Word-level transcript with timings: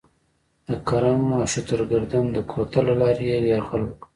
د 0.69 0.71
کرم 0.87 1.21
او 1.35 1.43
شترګردن 1.53 2.25
د 2.31 2.37
کوتل 2.51 2.83
له 2.89 2.95
لارې 3.01 3.25
یې 3.31 3.37
یرغل 3.49 3.81
وکړ. 3.85 4.07